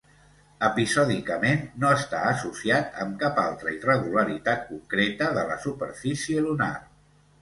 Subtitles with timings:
[0.67, 6.73] Episòdicament, no està associat amb cap altra irregularitat concreta de la superfície lunar.